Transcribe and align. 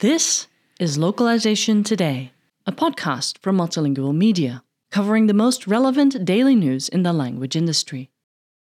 This 0.00 0.48
is 0.78 0.98
Localization 0.98 1.82
Today, 1.82 2.32
a 2.66 2.72
podcast 2.72 3.38
from 3.38 3.56
Multilingual 3.56 4.14
Media, 4.14 4.64
covering 4.90 5.28
the 5.28 5.32
most 5.32 5.66
relevant 5.66 6.26
daily 6.26 6.54
news 6.54 6.90
in 6.90 7.04
the 7.04 7.14
language 7.14 7.56
industry. 7.56 8.10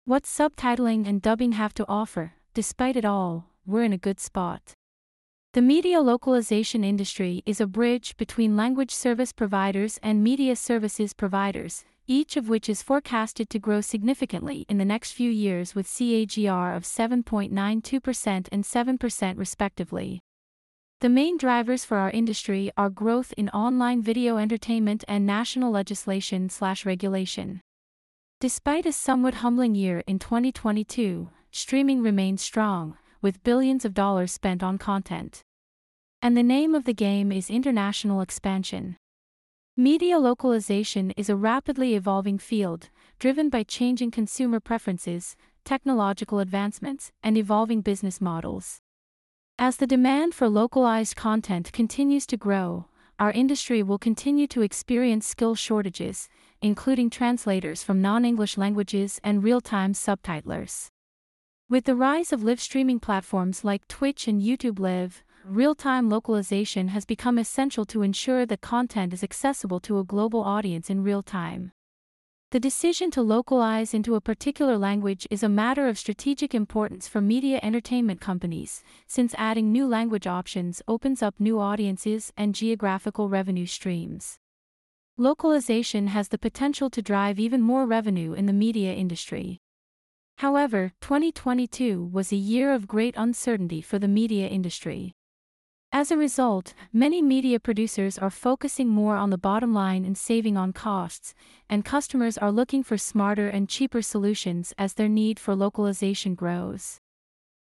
What 0.07 0.25
subtitling 0.25 1.07
and 1.07 1.23
dubbing 1.23 1.53
have 1.53 1.73
to 1.75 1.87
offer, 1.87 2.33
despite 2.53 2.97
it 2.97 3.05
all, 3.05 3.45
we're 3.65 3.85
in 3.85 3.93
a 3.93 3.99
good 3.99 4.19
spot. 4.19 4.75
The 5.53 5.63
media 5.63 6.01
localization 6.01 6.83
industry 6.83 7.45
is 7.47 7.61
a 7.61 7.67
bridge 7.69 8.17
between 8.17 8.57
language 8.57 8.91
service 8.91 9.33
providers 9.33 10.01
and 10.03 10.25
media 10.25 10.57
services 10.57 11.13
providers, 11.13 11.85
each 12.09 12.39
of 12.39 12.49
which 12.49 12.71
is 12.71 12.83
forecasted 12.83 13.51
to 13.51 13.59
grow 13.59 13.83
significantly 13.83 14.65
in 14.69 14.79
the 14.79 14.85
next 14.85 15.13
few 15.13 15.31
years 15.31 15.75
with 15.75 15.87
CAGR 15.87 16.75
of 16.75 16.83
7.92% 16.83 18.49
and 18.51 18.65
7% 18.65 19.39
respectively. 19.39 20.21
The 21.01 21.11
main 21.11 21.37
drivers 21.37 21.85
for 21.85 21.99
our 21.99 22.11
industry 22.11 22.73
are 22.77 22.91
growth 22.91 23.35
in 23.37 23.51
online 23.51 24.03
video 24.03 24.39
entertainment 24.39 25.05
and 25.07 25.27
national 25.27 25.71
legislation 25.71 26.49
slash 26.49 26.87
regulation. 26.87 27.61
Despite 28.41 28.87
a 28.87 28.93
somewhat 28.93 29.35
humbling 29.35 29.75
year 29.75 30.03
in 30.07 30.19
2022, 30.19 31.29
streaming 31.53 32.03
remains 32.03 32.41
strong, 32.41 32.97
with 33.21 33.45
billions 33.45 33.85
of 33.85 33.95
dollars 33.95 34.33
spent 34.33 34.63
on 34.63 34.79
content. 34.79 35.43
And 36.23 36.37
the 36.37 36.43
name 36.43 36.75
of 36.75 36.85
the 36.85 36.95
game 36.95 37.31
is 37.31 37.51
international 37.51 38.21
expansion. 38.23 38.97
Media 39.81 40.19
localization 40.19 41.13
is 41.13 41.31
a 41.31 41.37
rapidly 41.37 41.95
evolving 41.95 42.37
field, 42.37 42.89
driven 43.21 43.49
by 43.49 43.63
changing 43.63 44.11
consumer 44.11 44.59
preferences, 44.59 45.37
technological 45.65 46.41
advancements, 46.41 47.13
and 47.23 47.39
evolving 47.39 47.81
business 47.81 48.21
models. 48.21 48.81
As 49.57 49.77
the 49.77 49.87
demand 49.87 50.35
for 50.35 50.49
localized 50.49 51.15
content 51.15 51.71
continues 51.73 52.27
to 52.27 52.37
grow, 52.37 52.87
our 53.21 53.31
industry 53.31 53.81
will 53.85 53.99
continue 53.99 54.49
to 54.49 54.63
experience 54.63 55.29
skill 55.29 55.55
shortages, 55.55 56.29
including 56.61 57.09
translators 57.09 57.85
from 57.85 58.03
non 58.03 58.25
English 58.25 58.59
languages 58.59 59.21
and 59.23 59.45
real 59.45 59.61
time 59.61 59.93
subtitlers. 59.93 60.89
With 61.71 61.85
the 61.85 61.95
rise 61.95 62.33
of 62.33 62.43
live 62.43 62.61
streaming 62.61 62.99
platforms 62.99 63.63
like 63.63 63.87
Twitch 63.87 64.27
and 64.27 64.43
YouTube 64.43 64.81
Live, 64.81 65.23
real 65.51 65.75
time 65.75 66.11
localization 66.11 66.89
has 66.89 67.05
become 67.05 67.39
essential 67.39 67.85
to 67.87 68.03
ensure 68.03 68.45
that 68.45 68.61
content 68.61 69.13
is 69.15 69.25
accessible 69.25 69.81
to 69.81 69.99
a 69.99 70.05
global 70.05 70.41
audience 70.41 70.91
in 70.91 71.03
real 71.03 71.23
time. 71.23 71.73
The 72.51 72.61
decision 72.61 73.11
to 73.13 73.23
localize 73.23 73.95
into 73.95 74.15
a 74.15 74.21
particular 74.21 74.79
language 74.79 75.27
is 75.31 75.43
a 75.43 75.49
matter 75.49 75.87
of 75.87 75.99
strategic 75.99 76.55
importance 76.55 77.09
for 77.09 77.21
media 77.21 77.61
entertainment 77.63 78.21
companies, 78.21 78.83
since 79.07 79.35
adding 79.37 79.71
new 79.71 79.87
language 79.87 80.27
options 80.27 80.83
opens 80.89 81.23
up 81.23 81.35
new 81.39 81.59
audiences 81.59 82.33
and 82.37 82.55
geographical 82.55 83.29
revenue 83.29 83.67
streams. 83.67 84.39
Localization 85.17 86.09
has 86.09 86.29
the 86.29 86.39
potential 86.39 86.89
to 86.91 87.03
drive 87.03 87.39
even 87.39 87.61
more 87.61 87.87
revenue 87.87 88.33
in 88.33 88.47
the 88.47 88.53
media 88.53 88.95
industry. 88.95 89.59
However, 90.39 90.93
2022 91.01 92.11
was 92.13 92.33
a 92.33 92.37
year 92.37 92.73
of 92.73 92.87
great 92.87 93.15
uncertainty 93.17 93.81
for 93.83 93.99
the 93.99 94.09
media 94.09 94.47
industry. 94.47 95.15
As 95.91 96.11
a 96.11 96.19
result, 96.19 96.75
many 96.93 97.23
media 97.23 97.59
producers 97.59 98.19
are 98.19 98.31
focusing 98.31 98.89
more 98.89 99.17
on 99.17 99.31
the 99.31 99.39
bottom 99.39 99.73
line 99.73 100.05
and 100.05 100.19
saving 100.19 100.57
on 100.57 100.75
costs, 100.75 101.33
and 101.69 101.85
customers 101.85 102.37
are 102.37 102.53
looking 102.53 102.83
for 102.83 102.99
smarter 102.99 103.49
and 103.49 103.71
cheaper 103.71 104.03
solutions 104.03 104.75
as 104.77 104.95
their 104.95 105.09
need 105.09 105.41
for 105.41 105.55
localization 105.55 106.35
grows. 106.35 106.99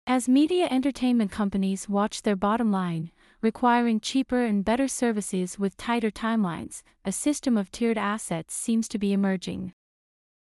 As 0.08 0.28
media 0.28 0.68
entertainment 0.72 1.32
companies 1.32 1.88
watch 1.88 2.24
their 2.24 2.36
bottom 2.36 2.72
line, 2.72 3.12
requiring 3.42 4.00
cheaper 4.00 4.44
and 4.44 4.66
better 4.66 4.88
services 4.88 5.59
with 5.59 5.78
tighter 5.78 6.09
timelines, 6.09 6.81
a 7.06 7.12
system 7.12 7.56
of 7.56 7.72
tiered 7.72 8.00
assets 8.00 8.56
seems 8.56 8.88
to 8.88 8.97
be 8.97 9.14
emerging. 9.14 9.74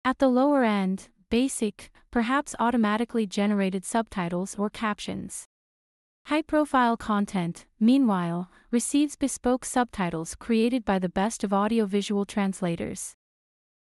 At 0.03 0.17
the 0.17 0.27
lower 0.27 0.63
end, 0.63 1.09
basic, 1.29 1.91
perhaps 2.09 2.55
automatically 2.59 3.27
generated 3.27 3.85
subtitles 3.85 4.55
or 4.57 4.71
captions. 4.71 5.45
High 6.29 6.43
profile 6.43 6.95
content, 6.95 7.65
meanwhile, 7.79 8.51
receives 8.69 9.15
bespoke 9.15 9.65
subtitles 9.65 10.35
created 10.35 10.85
by 10.85 10.99
the 10.99 11.09
best 11.09 11.43
of 11.43 11.51
audiovisual 11.51 12.23
translators. 12.25 13.15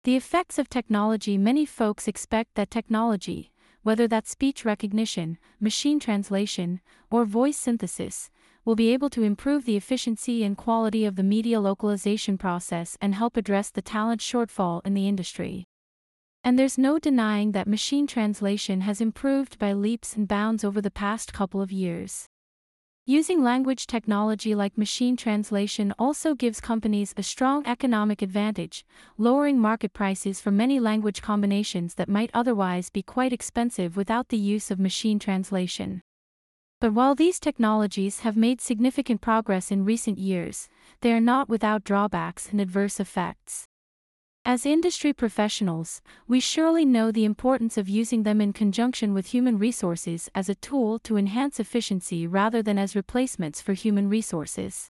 The 0.05 0.15
effects 0.15 0.57
of 0.57 0.69
technology 0.69 1.37
Many 1.37 1.65
folks 1.65 2.07
expect 2.07 2.55
that 2.55 2.71
technology, 2.71 3.51
whether 3.83 4.07
that's 4.07 4.31
speech 4.31 4.63
recognition, 4.63 5.37
machine 5.59 5.99
translation, 5.99 6.79
or 7.11 7.25
voice 7.25 7.57
synthesis, 7.57 8.29
will 8.63 8.75
be 8.75 8.93
able 8.93 9.09
to 9.09 9.23
improve 9.23 9.65
the 9.65 9.75
efficiency 9.75 10.41
and 10.45 10.55
quality 10.55 11.03
of 11.03 11.17
the 11.17 11.23
media 11.23 11.59
localization 11.59 12.37
process 12.37 12.97
and 13.01 13.15
help 13.15 13.35
address 13.35 13.69
the 13.69 13.81
talent 13.81 14.21
shortfall 14.21 14.79
in 14.85 14.93
the 14.93 15.09
industry. 15.09 15.65
And 16.41 16.57
there's 16.57 16.77
no 16.77 16.99
denying 16.99 17.51
that 17.51 17.67
machine 17.67 18.07
translation 18.07 18.79
has 18.79 19.01
improved 19.01 19.59
by 19.59 19.73
leaps 19.73 20.15
and 20.15 20.25
bounds 20.25 20.63
over 20.63 20.79
the 20.79 20.89
past 20.89 21.33
couple 21.33 21.61
of 21.61 21.69
years. 21.69 22.28
Using 23.09 23.41
language 23.41 23.87
technology 23.87 24.53
like 24.53 24.77
machine 24.77 25.17
translation 25.17 25.95
also 25.97 26.35
gives 26.35 26.61
companies 26.61 27.11
a 27.17 27.23
strong 27.23 27.65
economic 27.65 28.21
advantage, 28.21 28.85
lowering 29.17 29.57
market 29.57 29.93
prices 29.93 30.39
for 30.39 30.51
many 30.51 30.79
language 30.79 31.19
combinations 31.19 31.95
that 31.95 32.07
might 32.07 32.29
otherwise 32.35 32.91
be 32.91 33.01
quite 33.01 33.33
expensive 33.33 33.97
without 33.97 34.29
the 34.29 34.37
use 34.37 34.69
of 34.69 34.79
machine 34.79 35.17
translation. 35.17 36.03
But 36.79 36.93
while 36.93 37.15
these 37.15 37.39
technologies 37.39 38.19
have 38.19 38.37
made 38.37 38.61
significant 38.61 39.21
progress 39.21 39.71
in 39.71 39.85
recent 39.85 40.19
years, 40.19 40.69
they 41.01 41.11
are 41.11 41.19
not 41.19 41.49
without 41.49 41.83
drawbacks 41.83 42.49
and 42.51 42.61
adverse 42.61 42.99
effects. 42.99 43.68
As 44.51 44.65
industry 44.65 45.13
professionals, 45.13 46.01
we 46.27 46.39
surely 46.39 46.83
know 46.83 47.11
the 47.11 47.23
importance 47.23 47.77
of 47.77 47.87
using 47.87 48.23
them 48.23 48.41
in 48.41 48.51
conjunction 48.51 49.13
with 49.13 49.27
human 49.27 49.59
resources 49.59 50.27
as 50.33 50.49
a 50.49 50.55
tool 50.55 50.97
to 51.01 51.17
enhance 51.17 51.59
efficiency 51.59 52.25
rather 52.25 52.63
than 52.63 52.79
as 52.79 52.95
replacements 52.95 53.61
for 53.61 53.73
human 53.73 54.09
resources. 54.09 54.89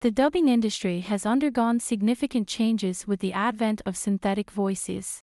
The 0.00 0.10
dubbing 0.10 0.48
industry 0.48 0.98
has 0.98 1.24
undergone 1.24 1.78
significant 1.78 2.48
changes 2.48 3.06
with 3.06 3.20
the 3.20 3.32
advent 3.32 3.82
of 3.86 3.96
synthetic 3.96 4.50
voices. 4.50 5.20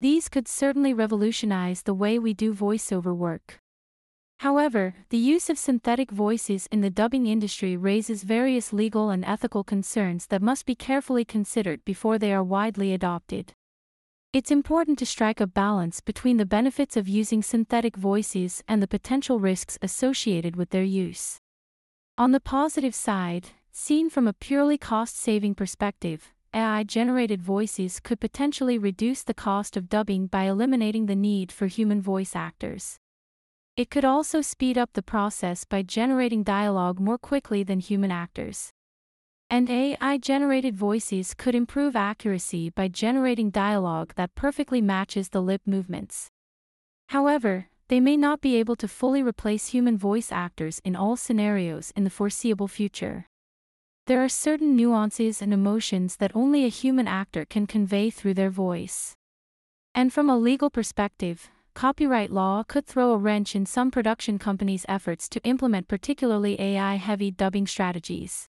These 0.00 0.28
could 0.28 0.48
certainly 0.48 0.92
revolutionize 0.92 1.82
the 1.82 1.94
way 1.94 2.18
we 2.18 2.34
do 2.34 2.52
voiceover 2.52 3.14
work. 3.14 3.61
However, 4.42 4.96
the 5.10 5.18
use 5.18 5.48
of 5.48 5.56
synthetic 5.56 6.10
voices 6.10 6.66
in 6.72 6.80
the 6.80 6.90
dubbing 6.90 7.28
industry 7.28 7.76
raises 7.76 8.24
various 8.24 8.72
legal 8.72 9.08
and 9.08 9.24
ethical 9.24 9.62
concerns 9.62 10.26
that 10.26 10.42
must 10.42 10.66
be 10.66 10.74
carefully 10.74 11.24
considered 11.24 11.84
before 11.84 12.18
they 12.18 12.32
are 12.32 12.42
widely 12.42 12.92
adopted. 12.92 13.52
It's 14.32 14.50
important 14.50 14.98
to 14.98 15.06
strike 15.06 15.40
a 15.40 15.46
balance 15.46 16.00
between 16.00 16.38
the 16.38 16.44
benefits 16.58 16.96
of 16.96 17.06
using 17.06 17.40
synthetic 17.40 17.94
voices 17.94 18.64
and 18.66 18.82
the 18.82 18.88
potential 18.88 19.38
risks 19.38 19.78
associated 19.80 20.56
with 20.56 20.70
their 20.70 20.82
use. 20.82 21.38
On 22.18 22.32
the 22.32 22.40
positive 22.40 22.96
side, 22.96 23.50
seen 23.70 24.10
from 24.10 24.26
a 24.26 24.32
purely 24.32 24.76
cost 24.76 25.16
saving 25.16 25.54
perspective, 25.54 26.32
AI 26.52 26.82
generated 26.82 27.40
voices 27.40 28.00
could 28.00 28.18
potentially 28.18 28.76
reduce 28.76 29.22
the 29.22 29.34
cost 29.34 29.76
of 29.76 29.88
dubbing 29.88 30.26
by 30.26 30.46
eliminating 30.46 31.06
the 31.06 31.14
need 31.14 31.52
for 31.52 31.68
human 31.68 32.02
voice 32.02 32.34
actors. 32.34 32.98
It 33.74 33.88
could 33.88 34.04
also 34.04 34.42
speed 34.42 34.76
up 34.76 34.92
the 34.92 35.02
process 35.02 35.64
by 35.64 35.82
generating 35.82 36.42
dialogue 36.42 37.00
more 37.00 37.16
quickly 37.16 37.62
than 37.62 37.80
human 37.80 38.10
actors. 38.10 38.70
And 39.48 39.70
AI 39.70 40.18
generated 40.18 40.76
voices 40.76 41.32
could 41.32 41.54
improve 41.54 41.96
accuracy 41.96 42.68
by 42.68 42.88
generating 42.88 43.50
dialogue 43.50 44.12
that 44.16 44.34
perfectly 44.34 44.82
matches 44.82 45.30
the 45.30 45.40
lip 45.40 45.62
movements. 45.64 46.28
However, 47.08 47.68
they 47.88 48.00
may 48.00 48.16
not 48.16 48.40
be 48.40 48.56
able 48.56 48.76
to 48.76 48.88
fully 48.88 49.22
replace 49.22 49.68
human 49.68 49.96
voice 49.96 50.32
actors 50.32 50.80
in 50.84 50.96
all 50.96 51.16
scenarios 51.16 51.92
in 51.96 52.04
the 52.04 52.10
foreseeable 52.10 52.68
future. 52.68 53.26
There 54.06 54.22
are 54.22 54.28
certain 54.28 54.76
nuances 54.76 55.40
and 55.40 55.52
emotions 55.52 56.16
that 56.16 56.34
only 56.34 56.64
a 56.64 56.68
human 56.68 57.06
actor 57.06 57.44
can 57.44 57.66
convey 57.66 58.10
through 58.10 58.34
their 58.34 58.50
voice. 58.50 59.14
And 59.94 60.12
from 60.12 60.28
a 60.28 60.38
legal 60.38 60.70
perspective, 60.70 61.50
copyright 61.74 62.30
law 62.30 62.62
could 62.62 62.86
throw 62.86 63.12
a 63.12 63.18
wrench 63.18 63.56
in 63.56 63.66
some 63.66 63.90
production 63.90 64.38
companies' 64.38 64.86
efforts 64.88 65.28
to 65.28 65.42
implement 65.44 65.88
particularly 65.88 66.60
AI 66.60 66.96
heavy 66.96 67.30
dubbing 67.30 67.66
strategies. 67.66 68.46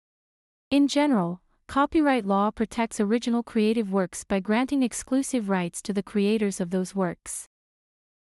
In 0.71 0.87
general, 0.87 1.41
copyright 1.67 2.25
law 2.25 2.51
protects 2.51 2.99
original 2.99 3.43
creative 3.43 3.91
works 3.91 4.23
by 4.23 4.39
granting 4.39 4.83
exclusive 4.83 5.49
rights 5.49 5.81
to 5.81 5.93
the 5.93 6.03
creators 6.03 6.59
of 6.61 6.69
those 6.69 6.95
works. 6.95 7.47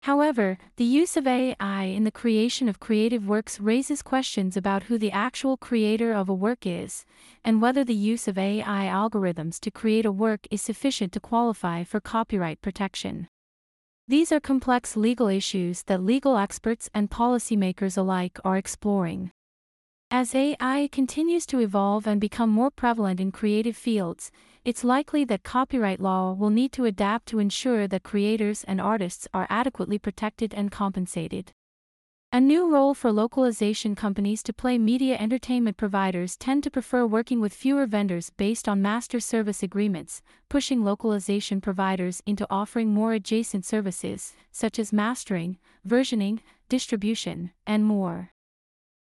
However, 0.04 0.58
the 0.76 0.84
use 0.84 1.16
of 1.16 1.26
AI 1.26 1.84
in 1.86 2.04
the 2.04 2.12
creation 2.12 2.68
of 2.68 2.82
creative 2.82 3.26
works 3.26 3.62
raises 3.62 4.02
questions 4.02 4.58
about 4.58 4.84
who 4.84 4.98
the 4.98 5.12
actual 5.12 5.56
creator 5.56 6.12
of 6.12 6.28
a 6.28 6.34
work 6.34 6.66
is, 6.66 7.06
and 7.44 7.62
whether 7.62 7.86
the 7.86 7.96
use 7.96 8.28
of 8.28 8.38
AI 8.38 8.86
algorithms 8.86 9.62
to 9.62 9.72
create 9.72 10.06
a 10.06 10.12
work 10.12 10.46
is 10.52 10.62
sufficient 10.62 11.14
to 11.14 11.22
qualify 11.22 11.86
for 11.86 12.02
copyright 12.02 12.62
protection. 12.62 13.30
These 14.06 14.34
are 14.34 14.42
complex 14.42 14.98
legal 14.98 15.30
issues 15.30 15.84
that 15.84 16.04
legal 16.04 16.36
experts 16.36 16.90
and 16.94 17.10
policymakers 17.10 17.98
alike 17.98 18.38
are 18.44 18.58
exploring. 18.58 19.32
As 20.12 20.36
AI 20.36 20.90
continues 20.92 21.46
to 21.46 21.60
evolve 21.60 22.06
and 22.06 22.20
become 22.20 22.50
more 22.50 22.70
prevalent 22.70 23.22
in 23.22 23.32
creative 23.32 23.78
fields, 23.78 24.30
it's 24.66 24.84
likely 24.84 25.24
that 25.24 25.44
copyright 25.44 26.02
law 26.02 26.34
will 26.34 26.50
need 26.50 26.74
to 26.74 26.84
adapt 26.84 27.28
to 27.28 27.40
ensure 27.40 27.88
that 27.88 28.04
creators 28.04 28.66
and 28.66 28.82
artists 28.82 29.26
are 29.34 29.48
adequately 29.50 29.98
protected 29.98 30.54
and 30.54 30.70
compensated. 30.70 31.54
A 32.36 32.42
new 32.42 32.68
role 32.68 32.96
for 32.96 33.12
localization 33.12 33.94
companies 33.94 34.42
to 34.42 34.54
play 34.54 34.80
media 34.80 35.16
entertainment 35.20 35.78
providers 35.78 36.36
tend 36.36 36.64
to 36.64 36.72
prefer 36.72 37.06
working 37.06 37.40
with 37.40 37.54
fewer 37.54 37.86
vendors 37.86 38.32
based 38.32 38.68
on 38.68 38.82
master 38.82 39.20
service 39.20 39.62
agreements, 39.62 40.24
pushing 40.50 40.84
localization 40.84 41.62
providers 41.62 42.24
into 42.26 42.48
offering 42.50 42.92
more 42.92 43.14
adjacent 43.14 43.66
services, 43.66 44.34
such 44.52 44.80
as 44.80 44.92
mastering, 44.92 45.60
versioning, 45.88 46.40
distribution, 46.70 47.52
and 47.68 47.86
more. 47.86 48.32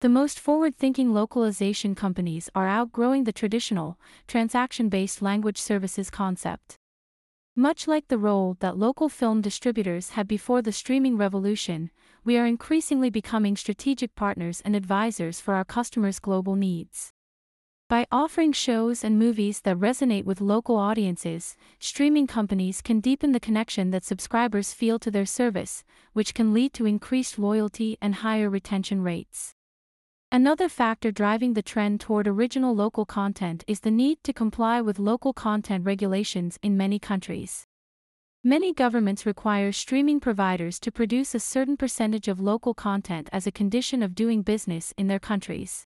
The 0.01 0.09
most 0.09 0.37
forward 0.37 0.75
thinking 0.75 1.13
localization 1.13 1.95
companies 1.95 2.49
are 2.53 2.67
outgrowing 2.67 3.23
the 3.23 3.31
traditional, 3.31 3.97
transaction 4.27 4.89
based 4.89 5.21
language 5.21 5.61
services 5.61 6.09
concept. 6.09 6.75
Much 7.55 7.87
like 7.87 8.07
the 8.07 8.17
role 8.17 8.57
that 8.61 8.79
local 8.79 9.07
film 9.07 9.39
distributors 9.39 10.11
had 10.11 10.27
before 10.27 10.59
the 10.63 10.71
streaming 10.71 11.17
revolution, 11.17 11.91
we 12.23 12.35
are 12.35 12.47
increasingly 12.47 13.11
becoming 13.11 13.55
strategic 13.55 14.15
partners 14.15 14.59
and 14.65 14.75
advisors 14.75 15.39
for 15.39 15.53
our 15.53 15.63
customers' 15.63 16.17
global 16.17 16.55
needs. 16.55 17.11
By 17.87 18.07
offering 18.11 18.53
shows 18.53 19.03
and 19.03 19.19
movies 19.19 19.61
that 19.61 19.77
resonate 19.77 20.25
with 20.25 20.41
local 20.41 20.77
audiences, 20.77 21.55
streaming 21.77 22.25
companies 22.25 22.81
can 22.81 22.99
deepen 22.99 23.33
the 23.33 23.39
connection 23.39 23.91
that 23.91 24.03
subscribers 24.03 24.73
feel 24.73 24.97
to 24.97 25.11
their 25.11 25.27
service, 25.27 25.83
which 26.13 26.33
can 26.33 26.55
lead 26.55 26.73
to 26.73 26.87
increased 26.87 27.37
loyalty 27.37 27.99
and 28.01 28.15
higher 28.15 28.49
retention 28.49 29.03
rates. 29.03 29.53
Another 30.33 30.67
factor 30.67 31.11
driving 31.11 31.53
the 31.53 31.61
trend 31.61 31.99
toward 31.99 32.27
original 32.27 32.73
local 32.73 33.05
content 33.05 33.63
is 33.67 33.81
the 33.81 33.91
need 33.91 34.17
to 34.23 34.33
comply 34.33 34.81
with 34.81 34.97
local 34.97 35.31
content 35.31 35.85
regulations 35.85 36.57
in 36.63 36.75
many 36.75 36.97
countries. 36.97 37.67
Many 38.43 38.73
governments 38.73 39.27
require 39.27 39.71
streaming 39.71 40.19
providers 40.19 40.79
to 40.79 40.91
produce 40.91 41.35
a 41.35 41.39
certain 41.39 41.77
percentage 41.77 42.27
of 42.27 42.39
local 42.39 42.73
content 42.73 43.29
as 43.31 43.45
a 43.45 43.51
condition 43.51 44.01
of 44.01 44.15
doing 44.15 44.41
business 44.41 44.91
in 44.97 45.05
their 45.05 45.19
countries. 45.19 45.85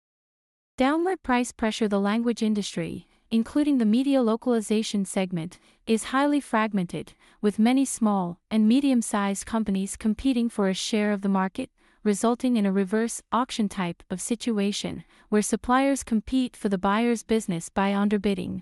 Downward 0.77 1.23
price 1.23 1.51
pressure 1.51 1.89
The 1.89 1.99
language 1.99 2.41
industry, 2.41 3.05
including 3.29 3.79
the 3.79 3.85
media 3.85 4.21
localization 4.21 5.03
segment, 5.03 5.59
is 5.85 6.15
highly 6.15 6.39
fragmented, 6.39 7.11
with 7.41 7.59
many 7.59 7.83
small 7.83 8.39
and 8.49 8.65
medium 8.65 9.01
sized 9.01 9.45
companies 9.45 9.97
competing 9.97 10.47
for 10.47 10.69
a 10.69 10.73
share 10.73 11.11
of 11.11 11.21
the 11.21 11.27
market, 11.27 11.69
resulting 12.07 12.55
in 12.55 12.65
a 12.65 12.71
reverse 12.71 13.21
auction 13.33 13.67
type 13.67 14.01
of 14.09 14.21
situation, 14.21 15.03
where 15.27 15.41
suppliers 15.41 16.05
compete 16.05 16.55
for 16.55 16.69
the 16.69 16.77
buyer's 16.77 17.21
business 17.21 17.67
by 17.67 17.91
underbidding. 17.91 18.61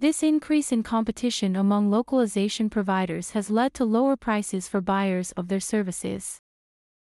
This 0.00 0.22
increase 0.22 0.72
in 0.72 0.82
competition 0.82 1.56
among 1.56 1.90
localization 1.90 2.70
providers 2.70 3.32
has 3.32 3.50
led 3.50 3.74
to 3.74 3.84
lower 3.84 4.16
prices 4.16 4.66
for 4.66 4.80
buyers 4.80 5.30
of 5.32 5.48
their 5.48 5.60
services. 5.60 6.38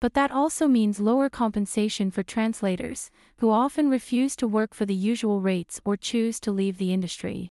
But 0.01 0.15
that 0.15 0.31
also 0.31 0.67
means 0.67 0.99
lower 0.99 1.29
compensation 1.29 2.11
for 2.11 2.23
translators, 2.23 3.09
who 3.37 3.49
often 3.49 3.89
refuse 3.89 4.35
to 4.35 4.47
work 4.49 4.73
for 4.73 4.85
the 4.85 4.93
usual 4.93 5.39
rates 5.39 5.79
or 5.85 5.95
choose 5.95 6.41
to 6.41 6.51
leave 6.51 6.77
the 6.77 6.91
industry. 6.91 7.47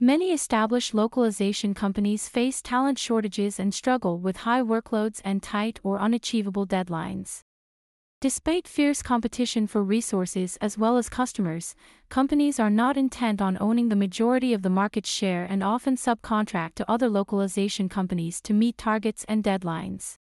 Many 0.00 0.30
established 0.30 0.94
localization 0.94 1.74
companies 1.74 2.28
face 2.28 2.62
talent 2.62 3.00
shortages 3.00 3.58
and 3.58 3.74
struggle 3.74 4.20
with 4.20 4.36
high 4.38 4.62
workloads 4.62 5.20
and 5.24 5.42
tight 5.42 5.80
or 5.82 5.98
unachievable 5.98 6.68
deadlines. 6.68 7.40
Despite 8.20 8.68
fierce 8.68 9.02
competition 9.02 9.66
for 9.66 9.82
resources 9.82 10.56
as 10.60 10.78
well 10.78 10.98
as 10.98 11.08
customers, 11.08 11.74
companies 12.10 12.60
are 12.60 12.70
not 12.70 12.96
intent 12.96 13.42
on 13.42 13.58
owning 13.60 13.88
the 13.88 13.96
majority 13.96 14.54
of 14.54 14.62
the 14.62 14.70
market 14.70 15.04
share 15.04 15.44
and 15.44 15.64
often 15.64 15.96
subcontract 15.96 16.76
to 16.76 16.88
other 16.88 17.08
localization 17.08 17.88
companies 17.88 18.40
to 18.42 18.54
meet 18.54 18.78
targets 18.78 19.24
and 19.28 19.42
deadlines. 19.42 20.14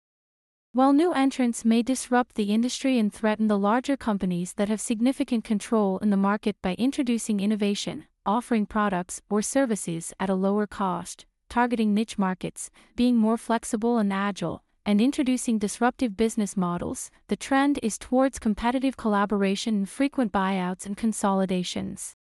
While 0.72 0.94
new 0.94 1.12
entrants 1.12 1.66
may 1.66 1.82
disrupt 1.82 2.36
the 2.36 2.50
industry 2.54 2.98
and 2.98 3.12
threaten 3.12 3.48
the 3.48 3.58
larger 3.58 3.98
companies 3.98 4.54
that 4.54 4.70
have 4.70 4.80
significant 4.80 5.44
control 5.44 5.98
in 5.98 6.08
the 6.08 6.16
market 6.16 6.56
by 6.62 6.76
introducing 6.76 7.40
innovation, 7.40 8.06
offering 8.26 8.66
products 8.66 9.22
or 9.30 9.40
services 9.40 10.12
at 10.18 10.28
a 10.28 10.34
lower 10.34 10.66
cost, 10.66 11.24
targeting 11.48 11.94
niche 11.94 12.18
markets, 12.18 12.70
being 12.96 13.16
more 13.16 13.36
flexible 13.36 13.98
and 13.98 14.12
agile, 14.12 14.62
and 14.84 15.00
introducing 15.00 15.58
disruptive 15.58 16.16
business 16.16 16.56
models, 16.56 17.10
the 17.28 17.36
trend 17.36 17.78
is 17.82 17.98
towards 17.98 18.38
competitive 18.38 18.96
collaboration 18.96 19.74
and 19.74 19.88
frequent 19.88 20.32
buyouts 20.32 20.86
and 20.86 20.96
consolidations. 20.96 22.14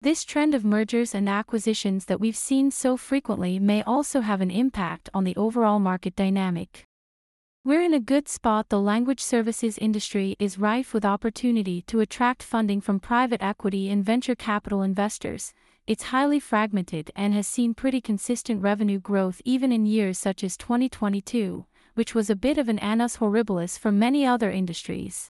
This 0.00 0.24
trend 0.24 0.54
of 0.54 0.64
mergers 0.64 1.14
and 1.14 1.28
acquisitions 1.28 2.04
that 2.06 2.20
we've 2.20 2.36
seen 2.36 2.70
so 2.70 2.96
frequently 2.96 3.58
may 3.58 3.82
also 3.82 4.20
have 4.20 4.40
an 4.40 4.50
impact 4.50 5.08
on 5.14 5.24
the 5.24 5.36
overall 5.36 5.78
market 5.78 6.14
dynamic. 6.14 6.84
We're 7.66 7.80
in 7.80 7.94
a 7.94 7.98
good 7.98 8.28
spot. 8.28 8.68
The 8.68 8.78
language 8.78 9.22
services 9.22 9.78
industry 9.78 10.36
is 10.38 10.58
rife 10.58 10.92
with 10.92 11.02
opportunity 11.02 11.80
to 11.86 12.00
attract 12.00 12.42
funding 12.42 12.82
from 12.82 13.00
private 13.00 13.42
equity 13.42 13.88
and 13.88 14.04
venture 14.04 14.34
capital 14.34 14.82
investors. 14.82 15.54
It's 15.86 16.12
highly 16.12 16.38
fragmented 16.40 17.10
and 17.16 17.32
has 17.32 17.46
seen 17.46 17.72
pretty 17.72 18.02
consistent 18.02 18.60
revenue 18.60 19.00
growth 19.00 19.40
even 19.46 19.72
in 19.72 19.86
years 19.86 20.18
such 20.18 20.44
as 20.44 20.58
2022, 20.58 21.64
which 21.94 22.14
was 22.14 22.28
a 22.28 22.36
bit 22.36 22.58
of 22.58 22.68
an 22.68 22.78
annus 22.80 23.16
horribilis 23.16 23.78
for 23.78 23.90
many 23.90 24.26
other 24.26 24.50
industries. 24.50 25.30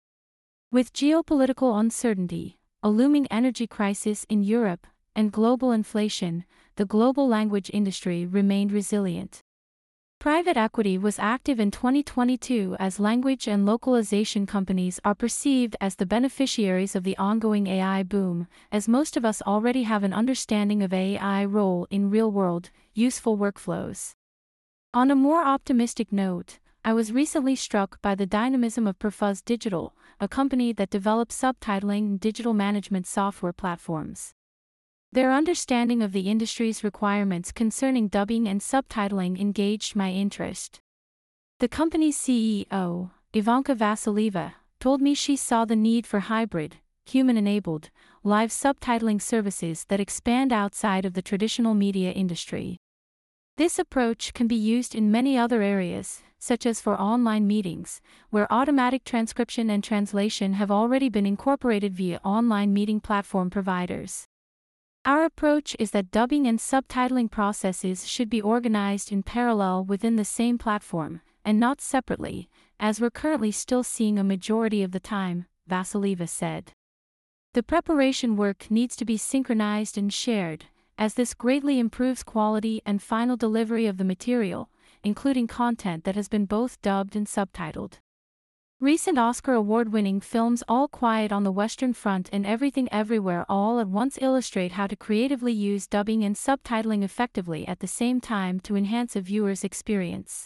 With 0.69 0.91
geopolitical 0.91 1.79
uncertainty, 1.79 2.59
a 2.83 2.89
looming 2.89 3.27
energy 3.27 3.67
crisis 3.67 4.25
in 4.27 4.43
Europe, 4.43 4.85
and 5.15 5.31
global 5.31 5.71
inflation, 5.71 6.43
the 6.75 6.83
global 6.83 7.25
language 7.25 7.71
industry 7.73 8.25
remained 8.25 8.73
resilient. 8.73 9.43
Private 10.19 10.57
equity 10.57 10.97
was 10.97 11.19
active 11.19 11.59
in 11.59 11.69
2022 11.69 12.75
as 12.79 12.99
language 12.99 13.47
and 13.47 13.67
localization 13.67 14.47
companies 14.47 14.99
are 15.05 15.13
perceived 15.13 15.75
as 15.79 15.95
the 15.95 16.07
beneficiaries 16.07 16.95
of 16.95 17.03
the 17.03 17.15
ongoing 17.17 17.67
AI 17.67 18.01
boom, 18.01 18.47
as 18.71 18.87
most 18.87 19.15
of 19.15 19.23
us 19.23 19.43
already 19.43 19.83
have 19.83 20.03
an 20.03 20.13
understanding 20.13 20.81
of 20.81 20.91
AI 20.91 21.45
role 21.45 21.85
in 21.91 22.09
real-world, 22.09 22.71
useful 22.95 23.37
workflows. 23.37 24.13
On 24.91 25.11
a 25.11 25.15
more 25.15 25.45
optimistic 25.45 26.11
note, 26.11 26.57
I 26.83 26.93
was 26.93 27.11
recently 27.11 27.55
struck 27.55 28.01
by 28.01 28.15
the 28.15 28.25
dynamism 28.25 28.87
of 28.87 28.97
Perfuzz 28.97 29.45
Digital, 29.45 29.93
a 30.19 30.27
company 30.27 30.73
that 30.73 30.89
develops 30.89 31.39
subtitling 31.39 31.99
and 31.99 32.19
digital 32.19 32.55
management 32.55 33.05
software 33.05 33.53
platforms. 33.53 34.33
Their 35.17 35.33
understanding 35.33 36.03
of 36.03 36.11
the 36.11 36.29
industry's 36.29 36.83
requirements 36.83 37.51
concerning 37.51 38.07
dubbing 38.07 38.47
and 38.47 38.61
subtitling 38.61 39.41
engaged 39.41 39.95
my 39.95 40.11
interest. 40.11 40.79
The 41.57 41.67
company's 41.67 42.15
CEO, 42.15 43.09
Ivanka 43.33 43.73
Vassilieva, 43.73 44.53
told 44.79 45.01
me 45.01 45.15
she 45.15 45.35
saw 45.35 45.65
the 45.65 45.75
need 45.75 46.05
for 46.05 46.19
hybrid, 46.19 46.75
human 47.03 47.35
enabled, 47.35 47.89
live 48.23 48.51
subtitling 48.51 49.19
services 49.19 49.85
that 49.85 49.99
expand 49.99 50.53
outside 50.53 51.03
of 51.03 51.15
the 51.15 51.23
traditional 51.23 51.73
media 51.73 52.11
industry. 52.11 52.77
This 53.55 53.79
approach 53.79 54.35
can 54.35 54.45
be 54.45 54.53
used 54.55 54.93
in 54.93 55.11
many 55.11 55.35
other 55.35 55.63
areas, 55.63 56.21
such 56.37 56.63
as 56.67 56.79
for 56.79 56.95
online 56.95 57.47
meetings, 57.47 58.01
where 58.29 58.53
automatic 58.53 59.03
transcription 59.03 59.71
and 59.71 59.83
translation 59.83 60.53
have 60.53 60.69
already 60.69 61.09
been 61.09 61.25
incorporated 61.25 61.95
via 61.95 62.21
online 62.23 62.71
meeting 62.71 62.99
platform 62.99 63.49
providers. 63.49 64.27
Our 65.07 65.23
approach 65.23 65.73
is 65.79 65.91
that 65.91 66.11
dubbing 66.11 66.47
and 66.47 66.59
subtitling 66.59 67.31
processes 67.31 68.05
should 68.05 68.29
be 68.29 68.41
organized 68.41 69.09
in 69.09 69.23
parallel 69.23 69.85
within 69.85 70.17
the 70.17 70.25
same 70.25 70.57
platform, 70.57 71.21
and 71.45 71.57
not 71.57 71.79
separately, 71.79 72.49
as 72.77 72.99
we're 72.99 73.09
currently 73.09 73.51
still 73.51 73.83
seeing 73.83 74.19
a 74.19 74.23
majority 74.25 74.83
of 74.83 74.91
the 74.91 74.99
time, 74.99 75.45
Vassilieva 75.65 76.27
said. 76.27 76.73
The 77.53 77.63
preparation 77.63 78.35
work 78.35 78.69
needs 78.69 78.97
to 78.97 79.05
be 79.05 79.15
synchronized 79.15 79.97
and 79.97 80.11
shared, 80.11 80.65
as 80.97 81.13
this 81.13 81.33
greatly 81.33 81.79
improves 81.79 82.21
quality 82.21 82.81
and 82.85 83.01
final 83.01 83.37
delivery 83.37 83.85
of 83.85 83.95
the 83.95 84.03
material, 84.03 84.69
including 85.05 85.47
content 85.47 86.03
that 86.03 86.15
has 86.15 86.27
been 86.27 86.43
both 86.43 86.81
dubbed 86.81 87.15
and 87.15 87.27
subtitled. 87.27 87.99
Recent 88.79 89.17
Oscar 89.17 89.53
award 89.53 89.91
winning 89.91 90.21
films 90.21 90.63
All 90.67 90.87
Quiet 90.87 91.31
on 91.31 91.43
the 91.43 91.51
Western 91.51 91.93
Front 91.93 92.29
and 92.31 92.45
Everything 92.45 92.87
Everywhere 92.91 93.43
All 93.49 93.79
at 93.79 93.87
Once 93.87 94.19
illustrate 94.21 94.73
how 94.73 94.85
to 94.85 94.95
creatively 94.95 95.51
use 95.51 95.87
dubbing 95.87 96.23
and 96.23 96.35
subtitling 96.35 97.03
effectively 97.03 97.67
at 97.67 97.79
the 97.79 97.87
same 97.87 98.21
time 98.21 98.59
to 98.59 98.75
enhance 98.75 99.15
a 99.15 99.21
viewer's 99.21 99.63
experience. 99.63 100.45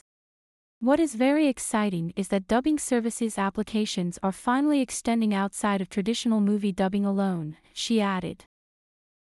What 0.79 0.97
is 0.97 1.15
very 1.15 1.47
exciting 1.47 2.13
is 2.15 2.29
that 2.29 2.47
dubbing 2.47 2.79
services 2.79 3.37
applications 3.37 4.17
are 4.23 4.31
finally 4.31 4.79
extending 4.79 5.33
outside 5.33 5.81
of 5.81 5.89
traditional 5.89 6.39
movie 6.39 6.71
dubbing 6.71 7.03
alone, 7.03 7.57
she 7.73 7.99
added. 7.99 8.45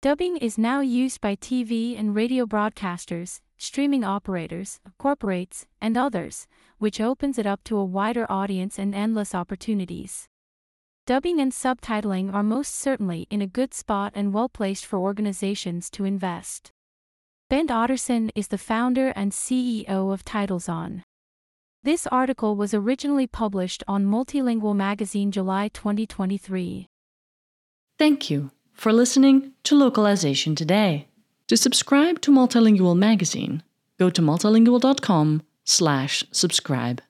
Dubbing 0.03 0.37
is 0.37 0.59
now 0.59 0.81
used 0.81 1.23
by 1.23 1.35
TV 1.35 1.99
and 1.99 2.15
radio 2.15 2.45
broadcasters, 2.45 3.41
streaming 3.59 4.05
operators, 4.05 4.81
corporates, 4.99 5.67
and 5.81 5.97
others, 5.97 6.47
which 6.79 7.01
opens 7.01 7.39
it 7.39 7.47
up 7.47 7.63
to 7.65 7.77
a 7.77 7.85
wider 7.85 8.25
audience 8.31 8.79
and 8.79 8.95
endless 8.95 9.35
opportunities. 9.35 10.27
Dubbing 11.07 11.41
and 11.41 11.53
subtitling 11.53 12.33
are 12.33 12.43
most 12.43 12.75
certainly 12.75 13.27
in 13.31 13.43
a 13.43 13.47
good 13.47 13.75
spot 13.75 14.13
and 14.15 14.33
well 14.33 14.49
placed 14.49 14.87
for 14.87 14.99
organizations 14.99 15.91
to 15.91 16.05
invest. 16.05 16.71
Bent 17.51 17.71
Ottesen 17.71 18.31
is 18.35 18.49
the 18.49 18.59
founder 18.59 19.09
and 19.17 19.33
CEO 19.33 20.13
of 20.13 20.25
TitleZone. 20.25 21.03
This 21.83 22.07
article 22.09 22.57
was 22.57 22.75
originally 22.75 23.27
published 23.27 23.83
on 23.89 24.05
Multilingual 24.05 24.77
Magazine 24.77 25.33
July 25.33 25.69
2023. 25.69 26.87
Thank 27.99 28.31
you 28.31 28.51
for 28.75 28.93
listening 28.93 29.53
to 29.63 29.77
Localization 29.77 30.55
Today. 30.55 31.08
To 31.49 31.57
subscribe 31.57 32.21
to 32.21 32.31
Multilingual 32.31 32.95
Magazine, 32.95 33.63
go 33.99 34.11
to 34.11 34.21
multilingual.com 34.21 35.43
slash 35.65 36.23
subscribe. 36.31 37.01